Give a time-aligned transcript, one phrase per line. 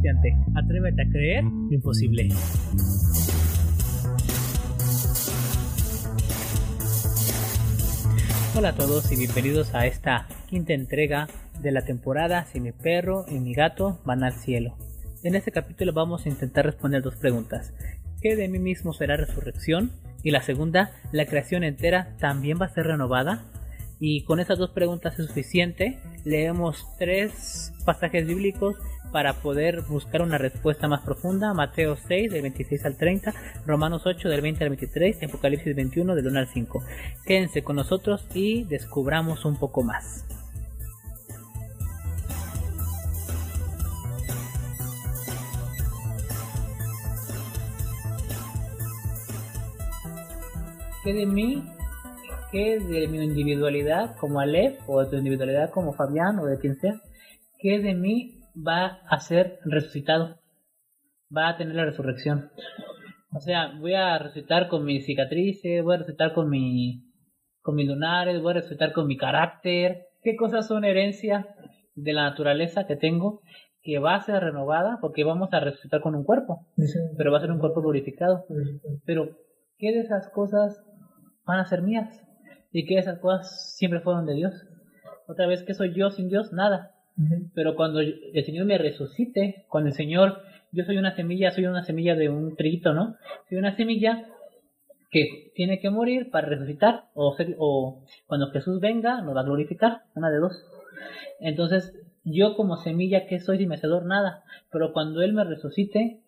[0.00, 0.36] desafiante.
[0.54, 2.28] Atrévete a creer lo imposible.
[8.56, 11.28] Hola a todos y bienvenidos a esta quinta entrega
[11.62, 14.76] de la temporada Si mi perro y mi gato van al cielo.
[15.22, 17.72] En este capítulo vamos a intentar responder dos preguntas.
[18.22, 19.92] ¿Qué de mí mismo será resurrección?
[20.22, 23.44] Y la segunda, ¿la creación entera también va a ser renovada?
[23.98, 25.98] Y con esas dos preguntas es suficiente.
[26.24, 28.76] Leemos tres pasajes bíblicos
[29.12, 31.54] para poder buscar una respuesta más profunda.
[31.54, 33.34] Mateo 6 del 26 al 30,
[33.66, 36.82] Romanos 8 del 20 al 23 Apocalipsis 21 del 1 al 5.
[37.24, 40.24] Quédense con nosotros y descubramos un poco más.
[51.02, 51.64] ¿Qué de mí?
[52.52, 56.78] ¿Qué de mi individualidad como Aleph o de tu individualidad como Fabián o de quien
[56.78, 57.00] sea?
[57.58, 60.38] ¿Qué de mí va a ser resucitado?
[61.34, 62.50] Va a tener la resurrección.
[63.32, 67.06] O sea, voy a resucitar con mis cicatrices, voy a resucitar con mi
[67.62, 70.06] con mis lunares, voy a resucitar con mi carácter.
[70.22, 71.46] ¿Qué cosas son herencia
[71.94, 73.42] de la naturaleza que tengo
[73.82, 76.66] que va a ser renovada porque vamos a resucitar con un cuerpo,
[77.16, 78.44] pero va a ser un cuerpo glorificado.
[79.06, 79.36] Pero
[79.78, 80.82] ¿qué de esas cosas
[81.46, 82.22] van a ser mías?
[82.72, 84.52] ¿Y qué de esas cosas siempre fueron de Dios?
[85.26, 86.52] Otra vez, ¿qué soy yo sin Dios?
[86.52, 86.94] Nada.
[87.54, 91.82] Pero cuando el Señor me resucite, cuando el Señor, yo soy una semilla, soy una
[91.82, 93.16] semilla de un triguito, ¿no?
[93.48, 94.26] Soy una semilla
[95.10, 100.02] que tiene que morir para resucitar, o, o cuando Jesús venga, nos va a glorificar,
[100.14, 100.64] una de dos.
[101.40, 101.92] Entonces,
[102.24, 104.06] yo como semilla, ¿qué soy sin mecedor?
[104.06, 104.44] Nada.
[104.70, 106.20] Pero cuando Él me resucite,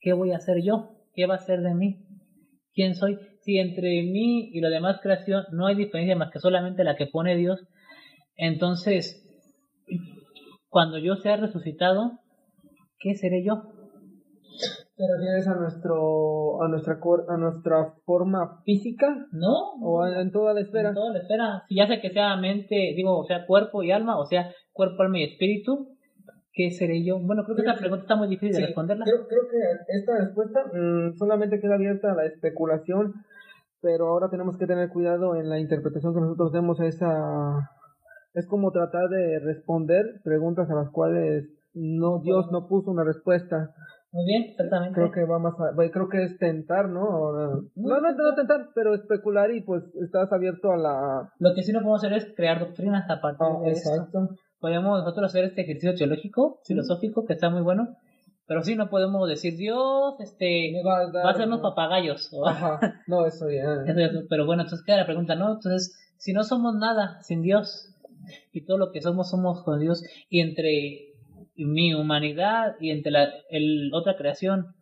[0.00, 0.90] ¿qué voy a hacer yo?
[1.14, 2.04] ¿Qué va a ser de mí?
[2.74, 3.18] ¿Quién soy?
[3.40, 7.06] Si entre mí y la demás creación no hay diferencia más que solamente la que
[7.06, 7.66] pone Dios,
[8.36, 9.27] entonces
[10.68, 12.18] cuando yo sea resucitado,
[12.98, 13.62] ¿qué seré yo?
[14.96, 19.06] ¿Te refieres a nuestro a nuestra a nuestra forma física?
[19.30, 19.74] No.
[19.80, 20.88] ¿O en toda la esfera?
[20.88, 21.62] En toda la esfera.
[21.68, 25.02] Si ya sea que sea mente, digo, o sea, cuerpo y alma, o sea, cuerpo,
[25.02, 25.96] alma y espíritu,
[26.52, 27.20] ¿qué seré yo?
[27.20, 29.04] Bueno, creo que esta pregunta está muy difícil de responderla.
[29.04, 33.14] Creo, creo, que esta respuesta mmm, solamente queda abierta a la especulación,
[33.80, 37.70] pero ahora tenemos que tener cuidado en la interpretación que nosotros demos a esa
[38.34, 43.74] es como tratar de responder preguntas a las cuales no Dios no puso una respuesta.
[44.10, 44.94] Muy bien, exactamente.
[44.94, 45.54] Creo que va más
[45.92, 47.32] creo que es tentar, ¿no?
[47.76, 51.32] no, no, no, tentar, pero especular y pues estás abierto a la...
[51.38, 54.30] Lo que sí no podemos hacer es crear doctrinas a partir ah, de exacto.
[54.60, 57.96] Podemos nosotros hacer este ejercicio teológico, filosófico, que está muy bueno,
[58.46, 62.30] pero sí no podemos decir Dios, este, va a, dar, hacernos papagayos.
[62.46, 63.84] Ajá, no, eso ya.
[64.28, 65.52] pero bueno, entonces queda la pregunta, ¿no?
[65.52, 67.94] Entonces, si no somos nada sin Dios,
[68.52, 71.14] y todo lo que somos somos con Dios y entre
[71.56, 74.74] mi humanidad y entre la el, otra creación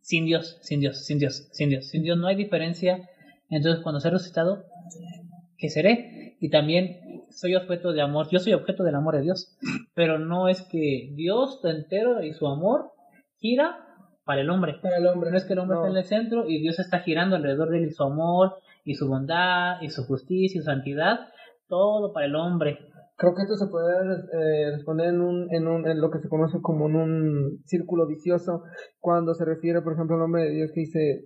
[0.00, 3.08] sin Dios, sin Dios, sin Dios, sin Dios, sin Dios no hay diferencia.
[3.50, 4.64] Entonces cuando sea resucitado,
[5.58, 6.36] ¿qué seré?
[6.40, 9.56] Y también soy objeto de amor, yo soy objeto del amor de Dios,
[9.94, 12.92] pero no es que Dios entero y su amor
[13.38, 13.84] gira
[14.24, 14.74] para el hombre.
[14.82, 15.30] Para el hombre.
[15.30, 17.78] No es que el hombre esté en el centro y Dios está girando alrededor de
[17.78, 21.28] él y su amor y su bondad y su justicia y su santidad
[21.68, 22.78] todo para el hombre.
[23.16, 23.94] Creo que esto se puede
[24.32, 28.06] eh, responder en, un, en, un, en lo que se conoce como en un círculo
[28.06, 28.62] vicioso,
[29.00, 31.24] cuando se refiere, por ejemplo, al nombre de Dios que dice,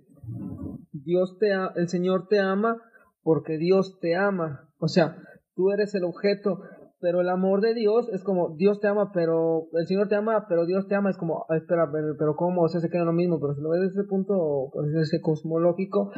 [0.91, 2.77] Dios te el Señor te ama
[3.21, 4.69] porque Dios te ama.
[4.79, 5.17] O sea,
[5.55, 6.61] tú eres el objeto,
[6.99, 10.45] pero el amor de Dios es como Dios te ama, pero el Señor te ama,
[10.47, 11.09] pero Dios te ama.
[11.09, 12.63] Es como, ah, espera, pero, pero ¿cómo?
[12.63, 16.11] O sea, se queda lo mismo, pero si lo ves desde ese punto, ese cosmológico,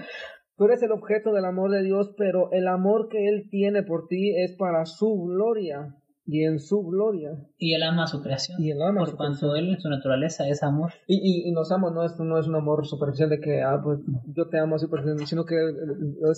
[0.57, 4.07] Tú eres el objeto del amor de Dios, pero el amor que Él tiene por
[4.07, 5.95] ti es para su gloria
[6.25, 7.31] y en su gloria.
[7.57, 8.61] Y Él ama a su creación.
[8.61, 10.93] Y Él ama Por cuanto Él en su naturaleza es amor.
[11.07, 13.81] Y, y, y, nos ama, no es, no es un amor superficial de que, ah,
[13.83, 13.99] pues
[14.33, 14.88] yo te amo así,
[15.25, 15.55] sino que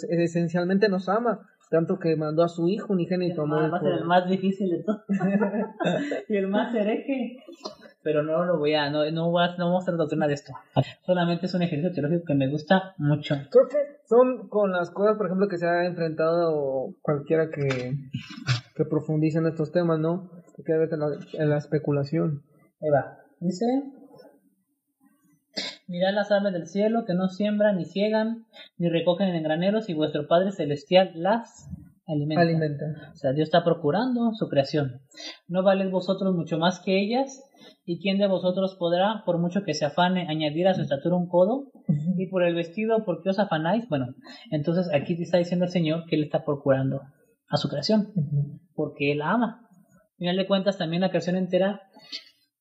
[0.09, 1.47] esencialmente nos ama.
[1.69, 3.47] Tanto que mandó a su hijo unigénito.
[3.47, 5.03] Va a ser el más difícil de todo.
[6.29, 7.37] y el más hereje
[8.07, 10.35] pero no lo voy a, no, no, voy a, no vamos a hacer doctrina de
[10.35, 10.53] esto.
[11.05, 13.35] Solamente es un ejercicio teológico que me gusta mucho.
[13.51, 13.75] Creo que
[14.07, 17.95] son con las cosas, por ejemplo, que se ha enfrentado cualquiera que,
[18.77, 20.31] que profundice en estos temas, ¿no?
[20.65, 22.43] Que debe en la, en la especulación.
[22.79, 23.65] Eva, dice,
[25.87, 28.45] Mirad las aves del cielo que no siembran ni ciegan
[28.77, 31.69] ni recogen en graneros y vuestro Padre celestial las
[32.07, 32.41] alimenta.
[32.41, 32.85] alimenta.
[33.11, 35.01] O sea, Dios está procurando su creación.
[35.47, 37.43] ¿No valéis vosotros mucho más que ellas?
[37.85, 41.27] ¿Y quién de vosotros podrá, por mucho que se afane, añadir a su estatura un
[41.27, 41.71] codo?
[42.17, 43.87] Y por el vestido, ¿por qué os afanáis?
[43.89, 44.07] Bueno,
[44.51, 47.01] entonces aquí te está diciendo el Señor que Él está procurando
[47.49, 48.13] a su creación,
[48.73, 49.61] porque Él la ama.
[49.69, 51.81] Al final de cuentas, también la creación entera,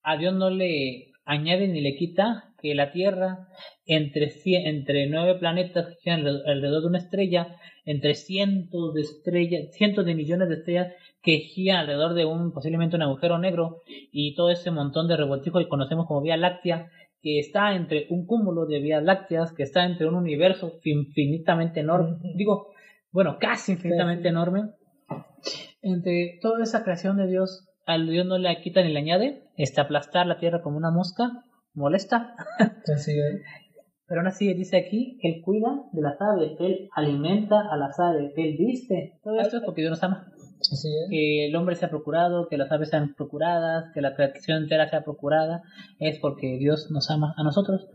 [0.03, 3.47] a Dios no le añade ni le quita que la Tierra,
[3.85, 10.05] entre, entre nueve planetas que giran alrededor de una estrella, entre cientos de estrellas, cientos
[10.05, 10.93] de millones de estrellas
[11.23, 15.63] que giran alrededor de un posiblemente un agujero negro y todo ese montón de revoltijos
[15.63, 16.91] que conocemos como Vía Láctea,
[17.23, 22.17] que está entre un cúmulo de vías lácteas, que está entre un universo infinitamente enorme,
[22.35, 22.73] digo,
[23.13, 24.71] bueno, casi infinitamente enorme,
[25.83, 29.81] entre toda esa creación de Dios, al Dios no le quita ni le añade, este
[29.81, 31.45] aplastar la tierra como una mosca,
[31.77, 32.35] molesta.
[34.09, 37.77] Pero aún así dice aquí que él cuida de las aves, que él alimenta a
[37.77, 39.19] las aves, que él viste.
[39.23, 40.33] Todo esto es porque Dios nos ama.
[41.11, 45.05] Que el hombre sea procurado, que las aves sean procuradas, que la creación entera sea
[45.05, 45.63] procurada,
[45.99, 47.89] es porque Dios nos ama a nosotros.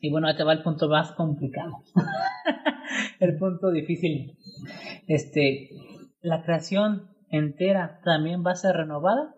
[0.00, 1.82] Y bueno, este va el punto más complicado.
[3.20, 4.36] el punto difícil.
[5.06, 5.70] Este,
[6.22, 9.34] la creación entera también va a ser renovada.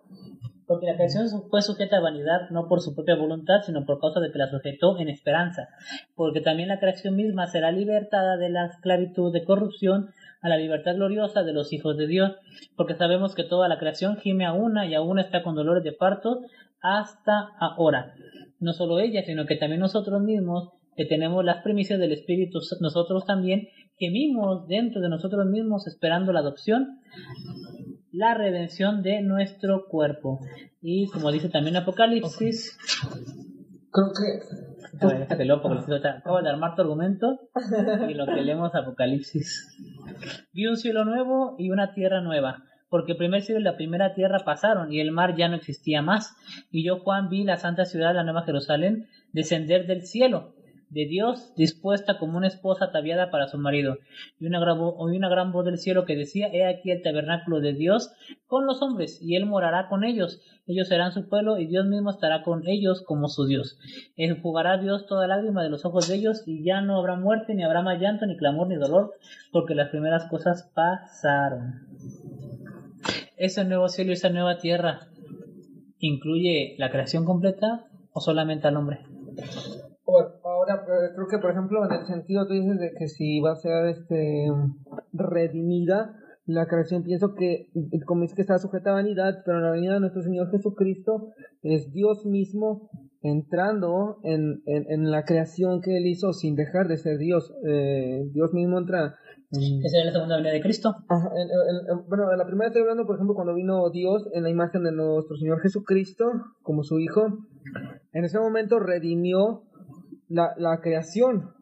[0.66, 4.20] Porque la creación fue sujeta a vanidad no por su propia voluntad, sino por causa
[4.20, 5.68] de que la sujetó en esperanza.
[6.14, 10.10] Porque también la creación misma será libertada de la esclavitud de corrupción
[10.44, 12.32] a la libertad gloriosa de los hijos de Dios,
[12.76, 15.92] porque sabemos que toda la creación gime a una y aún está con dolores de
[15.92, 16.42] parto
[16.82, 18.12] hasta ahora.
[18.60, 23.24] No solo ella, sino que también nosotros mismos, que tenemos las primicias del Espíritu, nosotros
[23.24, 23.68] también
[23.98, 27.00] gemimos dentro de nosotros mismos esperando la adopción,
[28.14, 30.40] la redención de nuestro cuerpo.
[30.80, 32.78] Y como dice también Apocalipsis,
[33.90, 37.40] creo que déjate loco, acabo de armar tu argumento
[38.08, 39.76] y lo que leemos Apocalipsis.
[40.52, 44.14] Vi un cielo nuevo y una tierra nueva, porque el primer cielo y la primera
[44.14, 46.36] tierra pasaron y el mar ya no existía más.
[46.70, 50.54] Y yo, Juan, vi la santa ciudad, la nueva Jerusalén, descender del cielo
[50.94, 53.98] de Dios, dispuesta como una esposa ataviada para su marido.
[54.38, 57.74] Y una, gran, una gran voz del cielo que decía, He aquí el tabernáculo de
[57.74, 58.12] Dios
[58.46, 60.40] con los hombres, y él morará con ellos.
[60.66, 63.78] Ellos serán su pueblo, y Dios mismo estará con ellos como su Dios.
[64.16, 67.64] Enjugará Dios toda lágrima de los ojos de ellos, y ya no habrá muerte, ni
[67.64, 69.12] habrá más llanto, ni clamor, ni dolor,
[69.52, 71.88] porque las primeras cosas pasaron.
[73.36, 75.08] Ese nuevo cielo y esa nueva tierra
[75.98, 79.00] incluye la creación completa o solamente al hombre?
[80.44, 80.84] Ahora
[81.14, 83.86] creo que por ejemplo en el sentido tú dices de que si va a ser
[83.86, 84.46] este
[85.12, 86.16] redimida
[86.46, 87.70] la creación pienso que
[88.04, 91.90] como es que está sujeta a vanidad pero la venida de nuestro Señor Jesucristo es
[91.92, 92.90] Dios mismo
[93.22, 98.52] entrando en, en, la creación que él hizo sin dejar de ser Dios eh, Dios
[98.52, 99.16] mismo entra
[99.50, 100.96] esa es la segunda venida de Cristo.
[102.08, 104.92] bueno, en la primera estoy hablando, por ejemplo, cuando vino Dios en la imagen de
[104.92, 106.24] nuestro Señor Jesucristo
[106.62, 107.38] como su Hijo.
[108.12, 109.62] En ese momento redimió
[110.34, 111.54] la, la creación.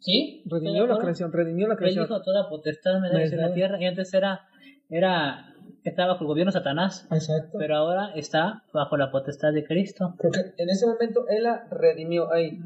[0.00, 0.42] ¿Sí?
[0.46, 2.04] Redimió la creación, redimió la creación.
[2.04, 4.48] Él dijo toda potestad me da en la tierra y antes era,
[4.90, 5.52] era
[5.84, 7.06] estaba bajo el gobierno de Satanás.
[7.10, 7.58] Exacto.
[7.58, 10.14] Pero ahora está bajo la potestad de Cristo.
[10.20, 12.58] Porque en ese momento él la redimió ahí.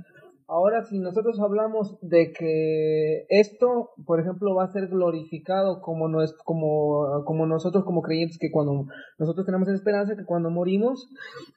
[0.49, 6.07] Ahora, si nosotros hablamos de que esto, por ejemplo, va a ser glorificado como,
[6.45, 8.87] como, como nosotros como creyentes, que cuando
[9.19, 11.09] nosotros tenemos esperanza que cuando morimos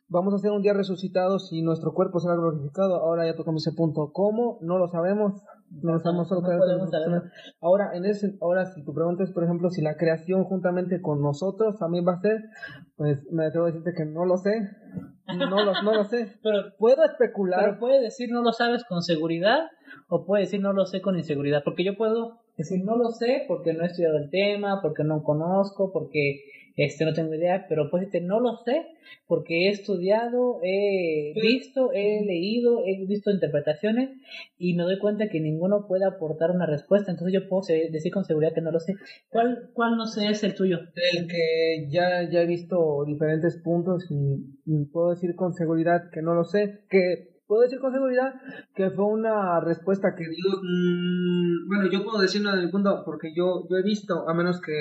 [0.07, 3.75] vamos a ser un día resucitados y nuestro cuerpo será glorificado, ahora ya tocamos ese
[3.75, 4.11] punto.
[4.11, 4.57] ¿Cómo?
[4.61, 5.43] No lo sabemos.
[5.71, 6.41] No sabemos solo
[7.61, 11.21] Ahora, en ese, ahora, si tu pregunta es, por ejemplo, si la creación juntamente con
[11.21, 12.43] nosotros también va a ser,
[12.95, 14.69] pues me atrevo a decirte que no lo sé.
[15.27, 16.33] No lo, no lo sé.
[16.43, 17.61] pero puedo especular.
[17.61, 19.67] Pero puede decir no lo sabes con seguridad
[20.07, 21.61] o puede decir no lo sé con inseguridad.
[21.63, 25.23] Porque yo puedo decir no lo sé porque no he estudiado el tema, porque no
[25.23, 26.41] conozco, porque
[26.85, 28.87] este no tengo idea, pero pues este no lo sé
[29.27, 34.09] porque he estudiado, he visto, he leído, he visto interpretaciones
[34.57, 38.25] y me doy cuenta que ninguno puede aportar una respuesta, entonces yo puedo decir con
[38.25, 38.95] seguridad que no lo sé.
[39.29, 40.79] ¿Cuál, cuál no sé es el tuyo?
[41.13, 46.33] El que ya, ya he visto diferentes puntos y, puedo decir con seguridad que no
[46.33, 48.33] lo sé, que puedo decir con seguridad
[48.75, 50.61] que fue una respuesta que dio.
[50.61, 54.61] Mm, bueno, yo puedo decirlo en el punto porque yo, yo he visto, a menos
[54.61, 54.71] que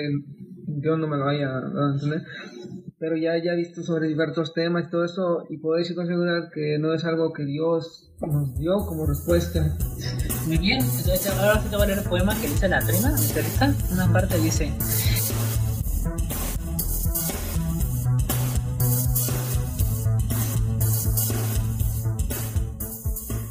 [0.70, 2.22] Dios no me lo haya dado a entender,
[2.98, 6.06] pero ya, ya he visto sobre diversos temas y todo eso, y puedo decir con
[6.06, 9.76] seguridad que no es algo que Dios nos dio como respuesta.
[10.46, 13.14] Muy bien, entonces ahora sí te voy a leer el poema que dice la prima,
[13.92, 14.70] Una parte dice.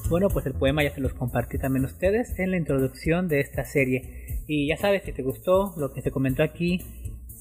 [0.09, 3.41] Bueno, pues el poema ya se los compartí también a ustedes en la introducción de
[3.41, 4.43] esta serie.
[4.47, 6.79] Y ya sabes, si te gustó lo que se comentó aquí,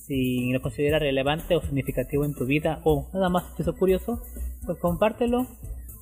[0.07, 4.23] si lo consideras relevante o significativo en tu vida o nada más te curioso,
[4.65, 5.47] pues compártelo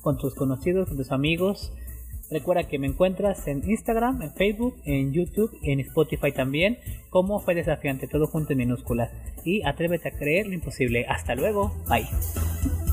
[0.01, 1.73] con tus conocidos, con tus amigos.
[2.31, 6.77] Recuerda que me encuentras en Instagram, en Facebook, en YouTube, en Spotify también,
[7.09, 9.11] como fue desafiante, todo junto en minúsculas.
[9.43, 11.05] Y atrévete a creer lo imposible.
[11.07, 12.84] Hasta luego, bye.